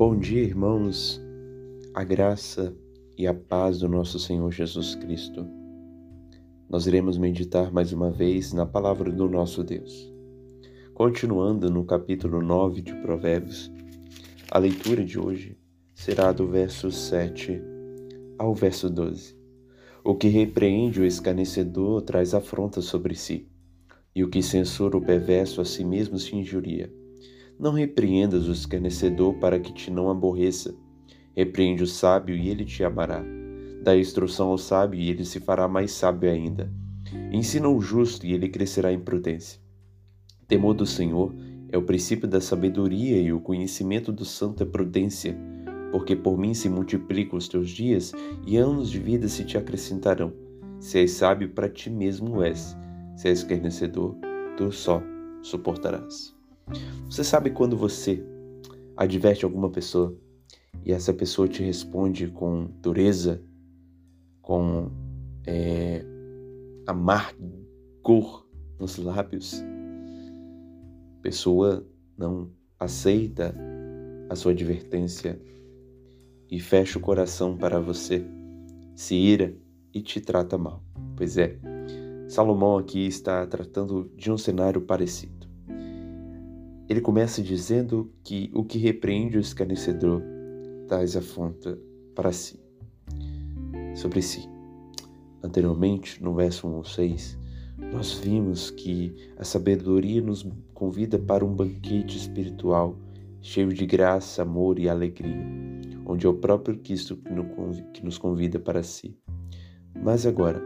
Bom 0.00 0.18
dia, 0.18 0.40
irmãos. 0.40 1.20
A 1.92 2.02
graça 2.02 2.74
e 3.18 3.26
a 3.26 3.34
paz 3.34 3.80
do 3.80 3.86
nosso 3.86 4.18
Senhor 4.18 4.50
Jesus 4.50 4.94
Cristo. 4.94 5.46
Nós 6.70 6.86
iremos 6.86 7.18
meditar 7.18 7.70
mais 7.70 7.92
uma 7.92 8.10
vez 8.10 8.54
na 8.54 8.64
palavra 8.64 9.12
do 9.12 9.28
nosso 9.28 9.62
Deus. 9.62 10.10
Continuando 10.94 11.70
no 11.70 11.84
capítulo 11.84 12.40
9 12.40 12.80
de 12.80 12.94
Provérbios, 13.02 13.70
a 14.50 14.56
leitura 14.56 15.04
de 15.04 15.20
hoje 15.20 15.58
será 15.94 16.32
do 16.32 16.46
verso 16.46 16.90
7 16.90 17.60
ao 18.38 18.54
verso 18.54 18.88
12. 18.88 19.36
O 20.02 20.14
que 20.14 20.28
repreende 20.28 20.98
o 21.02 21.04
escarnecedor 21.04 22.00
traz 22.00 22.32
afronta 22.32 22.80
sobre 22.80 23.14
si, 23.14 23.46
e 24.16 24.24
o 24.24 24.30
que 24.30 24.42
censura 24.42 24.96
o 24.96 25.04
perverso 25.04 25.60
a 25.60 25.64
si 25.66 25.84
mesmo 25.84 26.18
se 26.18 26.34
injuria. 26.34 26.90
Não 27.60 27.72
repreendas 27.72 28.48
o 28.48 28.52
escarnecedor 28.52 29.34
para 29.34 29.60
que 29.60 29.70
te 29.70 29.90
não 29.90 30.08
aborreça. 30.08 30.74
Repreende 31.36 31.82
o 31.82 31.86
sábio 31.86 32.34
e 32.34 32.48
ele 32.48 32.64
te 32.64 32.82
amará. 32.82 33.22
Dá 33.82 33.94
instrução 33.94 34.48
ao 34.48 34.56
sábio 34.56 34.98
e 34.98 35.10
ele 35.10 35.26
se 35.26 35.40
fará 35.40 35.68
mais 35.68 35.92
sábio 35.92 36.30
ainda. 36.30 36.72
Ensina 37.30 37.68
o 37.68 37.78
justo 37.78 38.24
e 38.24 38.32
ele 38.32 38.48
crescerá 38.48 38.90
em 38.90 38.98
prudência. 38.98 39.60
Temor 40.48 40.72
do 40.72 40.86
Senhor 40.86 41.34
é 41.68 41.76
o 41.76 41.82
princípio 41.82 42.26
da 42.26 42.40
sabedoria 42.40 43.20
e 43.20 43.30
o 43.30 43.40
conhecimento 43.42 44.10
do 44.10 44.24
santo 44.24 44.62
é 44.62 44.66
prudência, 44.66 45.36
porque 45.92 46.16
por 46.16 46.38
mim 46.38 46.54
se 46.54 46.70
multiplicam 46.70 47.36
os 47.36 47.46
teus 47.46 47.68
dias 47.68 48.10
e 48.46 48.56
anos 48.56 48.88
de 48.88 48.98
vida 48.98 49.28
se 49.28 49.44
te 49.44 49.58
acrescentarão. 49.58 50.32
Se 50.78 50.98
és 50.98 51.10
sábio, 51.10 51.50
para 51.50 51.68
ti 51.68 51.90
mesmo 51.90 52.42
és. 52.42 52.74
Se 53.16 53.28
és 53.28 53.40
escarnecedor, 53.40 54.16
tu 54.56 54.72
só 54.72 55.02
suportarás. 55.42 56.39
Você 57.08 57.24
sabe 57.24 57.50
quando 57.50 57.76
você 57.76 58.24
adverte 58.96 59.44
alguma 59.44 59.70
pessoa 59.70 60.16
e 60.84 60.92
essa 60.92 61.12
pessoa 61.12 61.48
te 61.48 61.62
responde 61.62 62.28
com 62.28 62.66
dureza, 62.80 63.42
com 64.40 64.90
é, 65.46 66.04
amargor 66.86 68.46
nos 68.78 68.96
lábios? 68.96 69.62
A 71.18 71.22
pessoa 71.22 71.86
não 72.16 72.50
aceita 72.78 73.54
a 74.28 74.36
sua 74.36 74.52
advertência 74.52 75.40
e 76.50 76.58
fecha 76.58 76.98
o 76.98 77.02
coração 77.02 77.56
para 77.56 77.80
você, 77.80 78.24
se 78.94 79.14
ira 79.14 79.54
e 79.92 80.00
te 80.00 80.20
trata 80.20 80.56
mal. 80.56 80.82
Pois 81.16 81.36
é, 81.36 81.58
Salomão 82.28 82.78
aqui 82.78 83.06
está 83.06 83.46
tratando 83.46 84.10
de 84.16 84.30
um 84.30 84.38
cenário 84.38 84.80
parecido. 84.80 85.39
Ele 86.90 87.00
começa 87.00 87.40
dizendo 87.40 88.12
que 88.24 88.50
o 88.52 88.64
que 88.64 88.76
repreende 88.76 89.38
o 89.38 89.40
escarnecedor 89.40 90.20
traz 90.88 91.16
afronta 91.16 91.78
para 92.16 92.32
si, 92.32 92.58
sobre 93.94 94.20
si. 94.20 94.40
Anteriormente, 95.40 96.20
no 96.20 96.34
verso 96.34 96.66
1 96.66 96.74
ou 96.74 96.82
6, 96.82 97.38
nós 97.92 98.14
vimos 98.14 98.72
que 98.72 99.14
a 99.36 99.44
sabedoria 99.44 100.20
nos 100.20 100.44
convida 100.74 101.16
para 101.16 101.44
um 101.44 101.54
banquete 101.54 102.18
espiritual 102.18 102.98
cheio 103.40 103.72
de 103.72 103.86
graça, 103.86 104.42
amor 104.42 104.80
e 104.80 104.88
alegria, 104.88 105.46
onde 106.04 106.26
é 106.26 106.28
o 106.28 106.34
próprio 106.34 106.76
Cristo 106.76 107.16
que 107.94 108.04
nos 108.04 108.18
convida 108.18 108.58
para 108.58 108.82
si. 108.82 109.16
Mas 109.94 110.26
agora, 110.26 110.60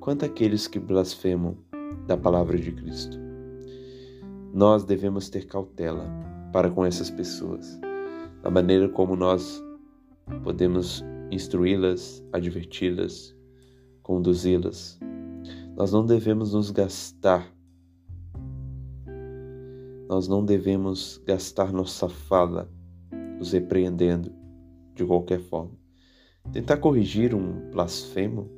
quanto 0.00 0.24
àqueles 0.24 0.66
que 0.66 0.80
blasfemam 0.80 1.56
da 2.04 2.16
palavra 2.16 2.58
de 2.58 2.72
Cristo? 2.72 3.27
Nós 4.58 4.82
devemos 4.82 5.30
ter 5.30 5.46
cautela 5.46 6.04
para 6.52 6.68
com 6.68 6.84
essas 6.84 7.08
pessoas, 7.08 7.78
da 8.42 8.50
maneira 8.50 8.88
como 8.88 9.14
nós 9.14 9.62
podemos 10.42 11.04
instruí-las, 11.30 12.26
adverti-las, 12.32 13.36
conduzi-las. 14.02 14.98
Nós 15.76 15.92
não 15.92 16.04
devemos 16.04 16.54
nos 16.54 16.72
gastar, 16.72 17.54
nós 20.08 20.26
não 20.26 20.44
devemos 20.44 21.22
gastar 21.24 21.72
nossa 21.72 22.08
fala 22.08 22.68
os 23.40 23.52
repreendendo 23.52 24.34
de 24.92 25.04
qualquer 25.04 25.38
forma. 25.38 25.78
Tentar 26.52 26.78
corrigir 26.78 27.32
um 27.32 27.70
blasfemo 27.70 28.50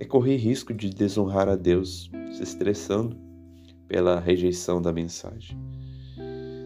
é 0.00 0.06
correr 0.06 0.36
risco 0.36 0.72
de 0.72 0.88
desonrar 0.88 1.46
a 1.46 1.56
Deus, 1.56 2.10
se 2.30 2.42
estressando 2.42 3.31
pela 3.92 4.18
rejeição 4.18 4.80
da 4.80 4.90
mensagem. 4.90 5.54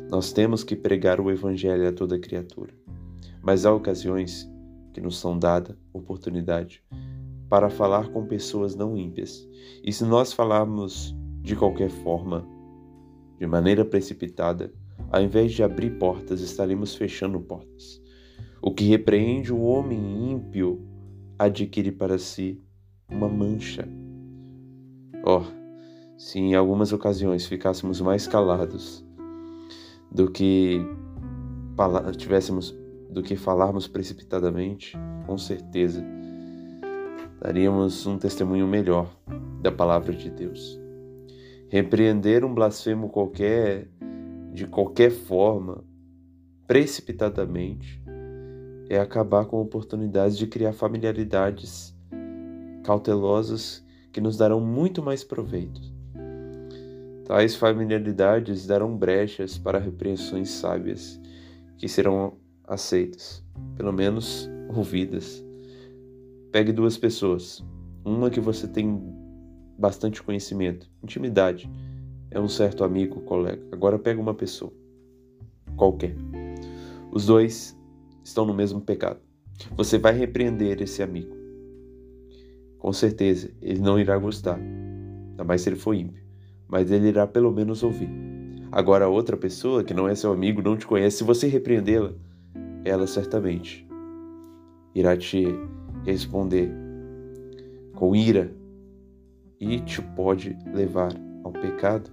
Nós 0.09 0.33
temos 0.33 0.63
que 0.63 0.77
pregar 0.77 1.21
o 1.21 1.29
Evangelho 1.29 1.89
a 1.89 1.93
toda 1.93 2.21
criatura, 2.21 2.73
mas 3.43 3.67
há 3.67 3.75
ocasiões 3.75 4.49
que 4.93 5.01
nos 5.01 5.19
são 5.19 5.37
dada 5.37 5.77
oportunidade 5.93 6.85
para 7.51 7.69
falar 7.69 8.11
com 8.11 8.25
pessoas 8.25 8.77
não 8.77 8.97
ímpias. 8.97 9.45
E 9.83 9.93
se 9.93 10.05
nós 10.05 10.33
falarmos 10.33 11.17
de 11.43 11.57
qualquer 11.57 11.91
forma, 11.91 12.47
de 13.41 13.47
maneira 13.49 13.85
precipitada, 13.85 14.73
ao 15.11 15.21
invés 15.21 15.53
de 15.53 15.65
abrir 15.65 15.99
portas, 15.99 16.41
estaremos 16.41 16.95
fechando 16.95 17.41
portas. 17.41 18.01
O 18.63 18.73
que 18.73 18.85
repreende 18.85 19.53
o 19.53 19.63
homem 19.63 20.31
ímpio 20.31 20.81
adquire 21.37 21.91
para 21.91 22.19
si 22.19 22.63
uma 23.11 23.29
mancha. 23.29 23.89
Oh, 25.25 25.56
se 26.17 26.39
em 26.39 26.55
algumas 26.55 26.93
ocasiões 26.93 27.47
ficássemos 27.47 28.01
mais 28.01 28.27
calados 28.27 29.05
do 30.11 30.31
que 30.31 30.81
tivéssemos 32.17 32.75
do 33.11 33.23
que 33.23 33.37
falarmos 33.37 33.87
precipitadamente, 33.87 34.97
com 35.27 35.37
certeza 35.37 36.05
daríamos 37.41 38.07
um 38.07 38.19
testemunho 38.19 38.67
melhor 38.67 39.15
da 39.61 39.71
palavra 39.71 40.13
de 40.13 40.31
Deus. 40.31 40.81
Repreender 41.69 42.45
um 42.45 42.55
blasfemo 42.55 43.09
qualquer 43.09 43.89
de 44.53 44.67
qualquer 44.67 45.11
forma, 45.11 45.85
precipitadamente, 46.67 48.03
é 48.89 48.99
acabar 48.99 49.45
com 49.45 49.61
oportunidades 49.61 50.39
de 50.39 50.47
criar 50.47 50.73
familiaridades 50.73 51.95
cautelosas 52.83 53.85
que 54.11 54.21
nos 54.21 54.39
darão 54.39 54.61
muito 54.61 55.03
mais 55.03 55.23
proveito. 55.23 55.96
Tais 57.27 57.57
familiaridades 57.57 58.69
darão 58.69 58.97
brechas 58.97 59.59
para 59.59 59.81
repreensões 59.81 60.49
sábias 60.49 61.21
que 61.77 61.89
serão 61.89 62.35
aceitas, 62.63 63.45
pelo 63.77 63.93
menos 63.93 64.49
ouvidas. 64.69 65.45
Pegue 66.53 66.71
duas 66.71 66.97
pessoas, 66.97 67.65
uma 68.05 68.31
que 68.31 68.39
você 68.39 68.69
tem 68.69 69.03
bastante 69.77 70.23
conhecimento, 70.23 70.89
intimidade, 71.03 71.69
é 72.31 72.39
um 72.39 72.49
certo 72.49 72.85
amigo, 72.85 73.21
colega. 73.23 73.67
Agora 73.73 73.99
pega 73.99 74.21
uma 74.21 74.33
pessoa, 74.33 74.73
qualquer. 75.75 76.15
Os 77.11 77.27
dois 77.27 77.77
estão 78.23 78.47
no 78.47 78.55
mesmo 78.55 78.81
pecado. 78.81 79.19
Você 79.77 79.99
vai 79.99 80.17
repreender 80.17 80.81
esse 80.81 81.03
amigo. 81.03 81.35
Com 82.79 82.93
certeza, 82.93 83.51
ele 83.61 83.81
não 83.81 83.99
irá 83.99 84.17
gostar, 84.17 84.61
ainda 84.61 85.43
mais 85.43 85.63
se 85.63 85.69
ele 85.71 85.77
for 85.77 85.93
ímpio 85.93 86.26
mas 86.69 86.91
ele 86.91 87.09
irá 87.09 87.27
pelo 87.27 87.53
menos 87.53 87.83
ouvir. 87.83 88.11
Agora, 88.71 89.09
outra 89.09 89.37
pessoa 89.37 89.85
que 89.85 89.95
não 89.95 90.09
é 90.09 90.15
seu 90.15 90.33
amigo, 90.33 90.61
não 90.61 90.77
te 90.77 90.87
conhece, 90.87 91.19
se 91.19 91.25
você 91.25 91.47
repreendê-la, 91.47 92.13
ela 92.85 93.07
certamente 93.07 93.87
irá 94.95 95.17
te 95.17 95.47
responder 96.05 96.71
com 97.95 98.15
ira 98.15 98.53
e 99.61 99.81
te 99.81 100.03
pode 100.03 100.57
levar 100.75 101.13
ao 101.45 101.53
pecado. 101.53 102.11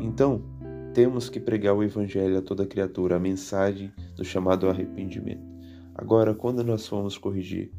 Então, 0.00 0.42
temos 0.92 1.28
que 1.28 1.40
pregar 1.40 1.74
o 1.74 1.82
Evangelho 1.82 2.38
a 2.38 2.42
toda 2.42 2.66
criatura, 2.66 3.16
a 3.16 3.20
mensagem 3.20 3.92
do 4.16 4.24
chamado 4.24 4.68
arrependimento. 4.68 5.46
Agora, 5.94 6.34
quando 6.34 6.62
nós 6.62 6.86
formos 6.86 7.16
corrigir 7.16 7.72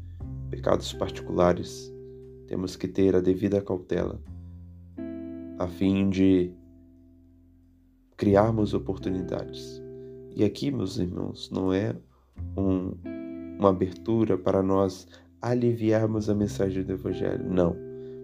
pecados 0.50 0.92
particulares, 0.92 1.92
temos 2.46 2.76
que 2.76 2.88
ter 2.88 3.14
a 3.14 3.20
devida 3.20 3.60
cautela 3.60 4.20
a 5.60 5.66
fim 5.66 6.08
de 6.08 6.50
criarmos 8.16 8.72
oportunidades. 8.72 9.78
E 10.34 10.42
aqui, 10.42 10.70
meus 10.70 10.96
irmãos, 10.96 11.50
não 11.50 11.70
é 11.70 11.94
um, 12.56 12.94
uma 13.58 13.68
abertura 13.68 14.38
para 14.38 14.62
nós 14.62 15.06
aliviarmos 15.38 16.30
a 16.30 16.34
mensagem 16.34 16.82
do 16.82 16.94
Evangelho, 16.94 17.44
não, 17.46 17.76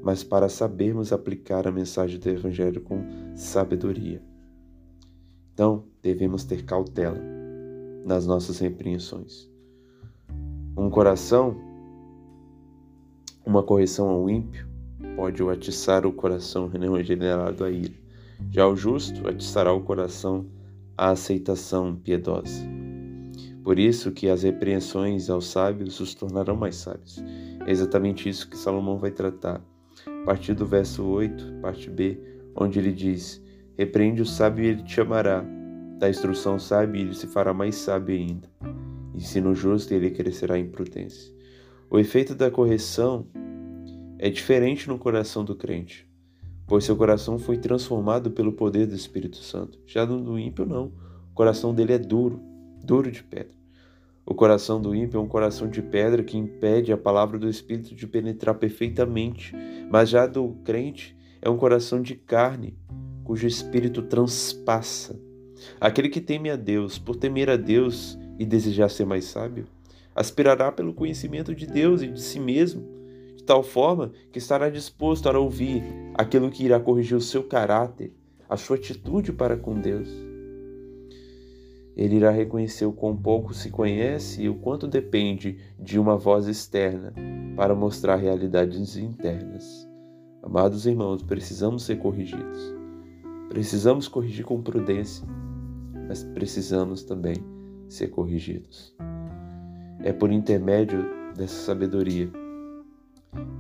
mas 0.03 0.25
para 0.25 0.49
sabermos 0.49 1.13
aplicar 1.13 1.69
a 1.69 1.71
mensagem 1.71 2.19
do 2.19 2.27
Evangelho 2.27 2.81
com 2.81 3.05
sabedoria. 3.35 4.23
Então, 5.53 5.85
devemos 6.03 6.43
ter 6.43 6.65
cautela 6.65 7.21
nas 8.07 8.27
nossas 8.27 8.61
repreensões. 8.61 9.47
Um 10.75 10.89
coração, 10.89 11.55
uma 13.45 13.63
correção 13.63 14.09
ao 14.09 14.31
ímpio, 14.31 14.66
pode 15.15 15.43
o 15.43 15.51
atiçar 15.51 16.07
o 16.07 16.13
coração 16.13 16.69
regenerado 16.69 17.65
a 17.65 17.71
ira. 17.71 17.95
Já 18.51 18.67
o 18.67 18.77
justo 18.77 19.29
atiçará 19.29 19.73
o 19.73 19.83
coração 19.83 20.47
à 20.97 21.11
aceitação 21.11 21.97
piedosa. 21.97 22.65
Por 23.63 23.79
isso 23.79 24.13
que 24.13 24.29
as 24.29 24.43
repreensões 24.43 25.29
aos 25.29 25.49
sábios 25.49 25.99
os 26.01 26.15
tornarão 26.15 26.57
mais 26.57 26.77
sábios. 26.77 27.23
É 27.67 27.71
exatamente 27.71 28.29
isso 28.29 28.49
que 28.49 28.57
Salomão 28.57 28.97
vai 28.97 29.11
tratar. 29.11 29.61
A 30.07 30.25
partir 30.25 30.55
do 30.55 30.65
verso 30.65 31.05
8, 31.05 31.61
parte 31.61 31.91
B, 31.91 32.19
onde 32.55 32.79
ele 32.79 32.93
diz: 32.93 33.43
Repreende 33.77 34.23
o 34.23 34.27
sábio 34.27 34.65
e 34.65 34.69
ele 34.69 34.83
te 34.83 35.01
amará. 35.01 35.45
Dá 35.99 36.09
instrução 36.09 36.59
sábio 36.59 37.01
ele 37.01 37.15
se 37.15 37.27
fará 37.27 37.53
mais 37.53 37.75
sábio 37.75 38.15
ainda. 38.15 38.49
Ensino 39.15 39.55
justo 39.55 39.93
e 39.93 39.97
ele 39.97 40.11
crescerá 40.11 40.59
em 40.59 40.69
prudência. 40.69 41.33
O 41.91 41.99
efeito 41.99 42.35
da 42.35 42.51
correção 42.51 43.27
é 44.19 44.31
diferente 44.31 44.89
no 44.89 44.99
coração 44.99 45.45
do 45.45 45.55
crente, 45.55 46.09
pois 46.67 46.85
seu 46.85 46.97
coração 46.97 47.39
foi 47.39 47.59
transformado 47.59 48.31
pelo 48.31 48.53
poder 48.53 48.87
do 48.87 48.95
Espírito 48.95 49.37
Santo. 49.37 49.79
Já 49.87 50.05
do 50.05 50.39
ímpio, 50.39 50.65
não. 50.65 50.93
O 51.31 51.35
coração 51.35 51.75
dele 51.75 51.93
é 51.93 51.99
duro, 51.99 52.41
duro 52.83 53.11
de 53.11 53.23
pedra. 53.23 53.55
O 54.25 54.35
coração 54.35 54.81
do 54.81 54.95
ímpio 54.95 55.19
é 55.19 55.21
um 55.21 55.29
coração 55.29 55.69
de 55.69 55.81
pedra 55.81 56.25
que 56.25 56.37
impede 56.37 56.93
a 56.93 56.97
palavra 56.97 57.39
do 57.39 57.49
Espírito 57.49 57.95
de 57.95 58.07
penetrar 58.07 58.55
perfeitamente, 58.55 59.55
mas 59.91 60.09
já 60.09 60.27
do 60.27 60.57
crente 60.65 61.17
é 61.41 61.49
um 61.49 61.57
coração 61.57 62.03
de 62.03 62.17
carne, 62.17 62.77
cujo 63.23 63.47
Espírito 63.47 64.03
transpassa. 64.03 65.21
Aquele 65.81 66.09
que 66.09 66.21
teme 66.21 66.51
a 66.51 66.57
Deus, 66.57 66.99
por 66.99 67.17
temer 67.17 67.49
a 67.49 67.57
Deus 67.57 68.19
e 68.39 68.45
desejar 68.45 68.89
ser 68.89 69.05
mais 69.05 69.27
sábio, 69.27 69.67
aspirará 70.15 70.73
pelo 70.73 70.95
conhecimento 70.95 71.55
de 71.55 71.67
Deus 71.67 72.03
e 72.03 72.09
de 72.09 72.21
si 72.21 72.41
mesmo, 72.41 72.96
tal 73.47 73.63
forma 73.63 74.13
que 74.33 74.39
estará 74.39 74.69
disposto 74.69 75.29
a 75.29 75.39
ouvir 75.39 75.83
aquilo 76.15 76.51
que 76.51 76.65
irá 76.65 76.81
corrigir 76.81 77.17
o 77.17 77.21
seu 77.21 77.45
caráter, 77.45 78.13
a 78.49 78.57
sua 78.57 78.77
atitude 78.77 79.33
para 79.33 79.57
com 79.57 79.81
Deus. 79.81 80.09
Ele 81.97 82.17
irá 82.17 82.31
reconhecer 82.31 82.85
o 82.85 82.93
quão 82.93 83.17
pouco 83.17 83.55
se 83.55 83.71
conhece 83.71 84.43
e 84.43 84.49
o 84.49 84.57
quanto 84.57 84.87
depende 84.87 85.59
de 85.79 85.99
uma 85.99 86.17
voz 86.17 86.47
externa 86.47 87.15
para 87.57 87.75
mostrar 87.75 88.17
realidades 88.17 88.97
internas. 88.99 89.89
Amados 90.43 90.85
irmãos, 90.85 91.23
precisamos 91.23 91.85
ser 91.85 91.97
corrigidos. 91.97 92.75
Precisamos 93.49 94.09
corrigir 94.09 94.45
com 94.45 94.61
prudência, 94.61 95.27
mas 96.07 96.23
precisamos 96.23 97.03
também 97.03 97.37
ser 97.89 98.09
corrigidos. 98.09 98.95
É 100.03 100.13
por 100.13 100.31
intermédio 100.31 101.05
dessa 101.35 101.65
sabedoria, 101.65 102.31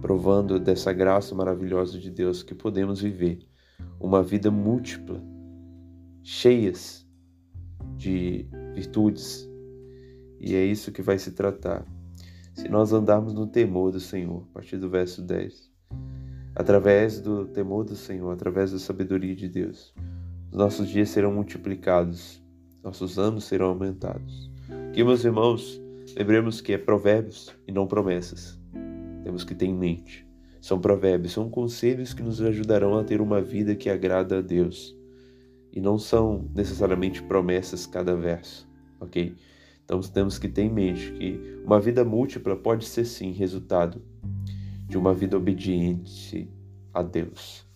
provando 0.01 0.59
dessa 0.59 0.93
graça 0.93 1.35
maravilhosa 1.35 1.99
de 1.99 2.11
Deus, 2.11 2.43
que 2.43 2.55
podemos 2.55 3.01
viver 3.01 3.41
uma 3.99 4.23
vida 4.23 4.51
múltipla, 4.51 5.23
cheias 6.23 7.07
de 7.97 8.49
virtudes. 8.75 9.49
E 10.39 10.55
é 10.55 10.65
isso 10.65 10.93
que 10.93 11.03
vai 11.03 11.19
se 11.19 11.33
tratar. 11.33 11.85
Se 12.55 12.69
nós 12.69 12.93
andarmos 12.93 13.35
no 13.35 13.47
temor 13.47 13.93
do 13.93 14.01
Senhor, 14.01 14.47
a 14.51 14.55
partir 14.55 14.79
do 14.79 14.89
verso 14.89 15.23
10, 15.23 15.71
através 16.55 17.21
do 17.21 17.47
temor 17.47 17.85
do 17.85 17.95
Senhor, 17.95 18.31
através 18.31 18.73
da 18.73 18.79
sabedoria 18.79 19.35
de 19.35 19.49
Deus, 19.49 19.95
os 20.51 20.57
nossos 20.57 20.89
dias 20.89 21.11
serão 21.11 21.33
multiplicados, 21.33 22.43
nossos 22.83 23.19
anos 23.19 23.45
serão 23.45 23.67
aumentados. 23.69 24.51
Que, 24.93 25.05
meus 25.05 25.25
irmãos, 25.25 25.81
lembremos 26.17 26.61
que 26.61 26.73
é 26.73 26.79
provérbios 26.79 27.55
e 27.67 27.73
não 27.73 27.87
promessas. 27.87 28.56
Temos 29.27 29.43
que 29.43 29.57
ter 29.57 29.67
em 29.67 29.75
mente. 29.75 30.25
São 30.61 30.81
provérbios, 30.81 31.33
são 31.33 31.51
conselhos 31.51 32.15
que 32.15 32.23
nos 32.23 32.41
ajudarão 32.41 32.97
a 32.97 33.03
ter 33.03 33.21
uma 33.21 33.43
vida 33.43 33.75
que 33.75 33.91
agrada 33.91 34.39
a 34.39 34.41
Deus 34.41 34.97
e 35.73 35.81
não 35.81 35.99
são 35.99 36.49
necessariamente 36.55 37.21
promessas 37.25 37.87
cada 37.87 38.15
verso, 38.15 38.71
ok? 39.01 39.35
Então 39.85 40.01
temos 40.01 40.39
que 40.39 40.49
ter 40.49 40.63
em 40.63 40.73
mente 40.73 41.11
que 41.11 41.41
uma 41.65 41.81
vida 41.81 42.05
múltipla 42.05 42.55
pode 42.55 42.85
ser 42.87 43.05
sim 43.05 43.33
resultado 43.33 44.01
de 44.87 44.97
uma 44.97 45.13
vida 45.13 45.37
obediente 45.37 46.49
a 46.95 47.03
Deus. 47.03 47.67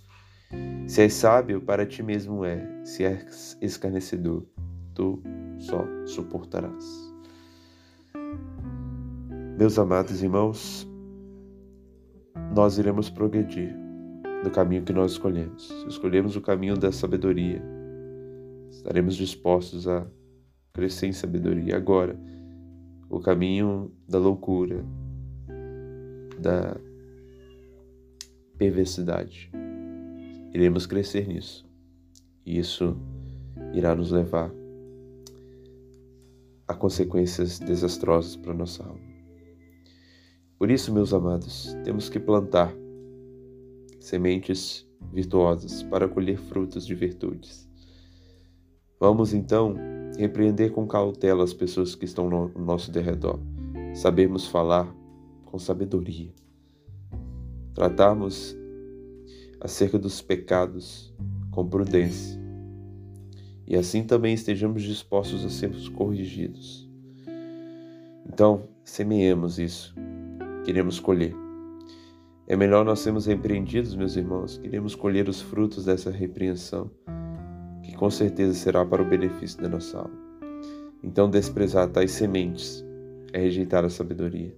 Se 0.87 1.03
és 1.03 1.15
sábio, 1.15 1.61
para 1.61 1.85
ti 1.85 2.01
mesmo 2.01 2.45
é, 2.45 2.85
se 2.85 3.03
és 3.03 3.59
escarnecedor, 3.61 4.47
tu 4.95 5.21
só 5.59 5.85
suportarás. 6.07 7.13
Meus 9.59 9.77
amados 9.81 10.23
irmãos, 10.23 10.89
nós 12.55 12.79
iremos 12.79 13.09
progredir 13.09 13.75
no 14.45 14.51
caminho 14.51 14.83
que 14.83 14.93
nós 14.93 15.13
escolhemos. 15.13 15.69
Se 15.69 15.89
escolhemos 15.89 16.37
o 16.37 16.41
caminho 16.41 16.77
da 16.77 16.91
sabedoria, 16.91 17.63
estaremos 18.71 19.17
dispostos 19.17 19.87
a 19.87 20.07
crescer 20.73 21.07
em 21.07 21.13
sabedoria. 21.13 21.77
Agora, 21.77 22.19
o 23.09 23.21
caminho 23.21 23.93
da 24.09 24.19
loucura, 24.19 24.85
da 26.41 26.77
perversidade, 28.57 29.51
iremos 30.53 30.87
crescer 30.87 31.27
nisso. 31.27 31.69
E 32.45 32.59
isso 32.59 32.97
irá 33.73 33.95
nos 33.95 34.11
levar 34.11 34.51
a 36.67 36.75
consequências 36.75 37.59
desastrosas 37.59 38.37
para 38.37 38.55
nossa 38.55 38.85
alma. 38.85 39.10
Por 40.61 40.71
isso, 40.71 40.93
meus 40.93 41.15
amados, 41.15 41.75
temos 41.85 42.11
que 42.11 42.21
plantar 42.21 42.71
sementes 43.99 44.87
virtuosas 45.11 45.83
para 45.83 46.07
colher 46.07 46.37
frutos 46.37 46.87
de 46.87 46.95
virtudes. 46.95 47.67
Vamos 49.01 49.33
então 49.33 49.75
repreender 50.19 50.71
com 50.71 50.87
cautela 50.87 51.43
as 51.43 51.55
pessoas 51.55 51.95
que 51.95 52.05
estão 52.05 52.29
no 52.29 52.49
nosso 52.63 52.93
derredor, 52.93 53.41
sabermos 53.95 54.49
falar 54.49 54.95
com 55.47 55.59
sabedoria, 55.59 56.31
tratarmos 57.73 58.55
acerca 59.63 59.99
dos 59.99 60.21
pecados 60.21 61.11
com 61.51 61.67
prudência 61.67 62.39
e 63.67 63.75
assim 63.77 64.05
também 64.05 64.35
estejamos 64.35 64.83
dispostos 64.83 65.43
a 65.43 65.49
sermos 65.49 65.89
corrigidos. 65.89 66.87
Então, 68.27 68.69
semeemos 68.85 69.59
isso, 69.59 69.95
queremos 70.65 71.01
colher. 71.01 71.35
É 72.47 72.57
melhor 72.57 72.85
nós 72.85 73.01
sermos 73.01 73.27
repreendidos, 73.27 73.95
meus 73.95 74.17
irmãos, 74.17 74.59
queremos 74.59 74.95
colher 74.95 75.29
os 75.29 75.41
frutos 75.41 75.85
dessa 75.85 76.11
repreensão 76.11 76.91
que 77.83 77.95
com 77.95 78.11
certeza 78.11 78.55
será 78.55 78.85
para 78.85 79.03
o 79.03 79.09
benefício 79.09 79.61
da 79.63 79.69
nossa 79.69 79.99
alma. 79.99 80.19
Então, 81.03 81.31
desprezar 81.31 81.89
tais 81.89 82.11
sementes 82.11 82.85
é 83.33 83.39
rejeitar 83.39 83.85
a 83.85 83.89
sabedoria. 83.89 84.55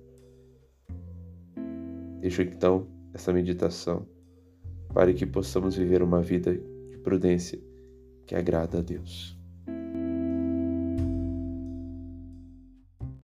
Deixo 2.21 2.43
então 2.43 2.87
essa 3.13 3.33
meditação 3.33 4.07
para 4.93 5.13
que 5.13 5.27
possamos 5.27 5.77
viver 5.77 6.03
uma 6.03 6.21
vida 6.21 6.55
de 6.55 6.99
prudência 6.99 7.59
que 8.27 8.35
agrada 8.35 8.79
a 8.79 8.83
Deus. 8.83 9.42